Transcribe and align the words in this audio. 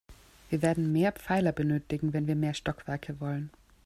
Wir 0.49 0.63
werden 0.63 0.91
mehr 0.91 1.11
Pfeiler 1.11 1.51
benötigen, 1.51 2.11
wenn 2.11 2.25
wir 2.25 2.33
mehr 2.35 2.55
Stockwerke 2.55 3.19
wollen. 3.19 3.51